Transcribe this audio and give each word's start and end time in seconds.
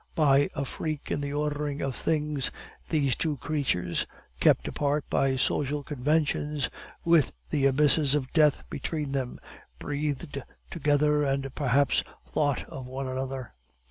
By 0.15 0.49
a 0.55 0.65
freak 0.65 1.11
in 1.11 1.21
the 1.21 1.31
ordering 1.33 1.79
of 1.79 1.95
things, 1.95 2.49
these 2.89 3.15
two 3.15 3.37
creatures, 3.37 4.07
kept 4.39 4.67
apart 4.67 5.05
by 5.11 5.35
social 5.35 5.83
conventions, 5.83 6.71
with 7.05 7.31
the 7.51 7.67
abysses 7.67 8.15
of 8.15 8.33
death 8.33 8.67
between 8.71 9.11
them, 9.11 9.39
breathed 9.77 10.41
together 10.71 11.23
and 11.23 11.53
perhaps 11.53 12.03
thought 12.33 12.67
of 12.67 12.87
one 12.87 13.07
another. 13.07 13.51